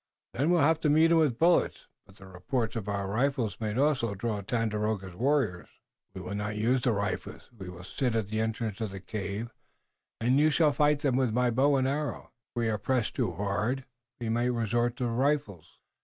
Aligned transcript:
"Then 0.33 0.49
we'll 0.49 0.61
have 0.61 0.79
to 0.81 0.89
meet 0.89 1.11
'em 1.11 1.17
with 1.17 1.37
bullets, 1.37 1.85
but 2.07 2.15
the 2.15 2.25
reports 2.25 2.75
of 2.75 2.87
our 2.87 3.07
rifles 3.07 3.59
might 3.61 3.77
also 3.77 4.15
draw 4.15 4.41
Tandakora's 4.41 5.13
warriors." 5.15 5.69
"We 6.15 6.21
will 6.21 6.33
not 6.33 6.57
use 6.57 6.81
the 6.81 6.91
rifles. 6.91 7.51
We 7.55 7.69
will 7.69 7.83
sit 7.83 8.15
at 8.15 8.29
the 8.29 8.41
entrance 8.41 8.81
of 8.81 8.89
the 8.89 8.99
cave, 8.99 9.53
and 10.19 10.39
you 10.39 10.49
shall 10.49 10.73
fight 10.73 11.01
them 11.01 11.17
with 11.17 11.31
my 11.31 11.51
bow 11.51 11.75
and 11.75 11.87
arrows. 11.87 12.29
If 12.49 12.55
we 12.55 12.67
are 12.69 12.79
pressed 12.79 13.13
too 13.13 13.33
hard, 13.33 13.85
we 14.19 14.27
may 14.29 14.49
resort 14.49 14.95
to 14.95 15.03
the 15.03 15.11
rifles." 15.11 15.77